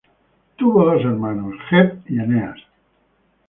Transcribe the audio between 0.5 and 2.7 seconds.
Tuvo dos hermanos: Hebe y Eneas.